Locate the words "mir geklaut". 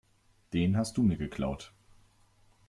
1.03-1.75